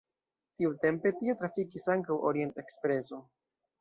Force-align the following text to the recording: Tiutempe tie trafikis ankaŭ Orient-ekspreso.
Tiutempe 0.61 1.11
tie 1.19 1.35
trafikis 1.41 1.85
ankaŭ 1.97 2.17
Orient-ekspreso. 2.31 3.21